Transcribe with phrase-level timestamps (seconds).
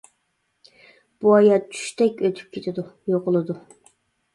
[1.21, 3.65] بۇ ھايات چۈشتەك ئۆتۈپ كېتىدۇ، يوقىلىدۇ.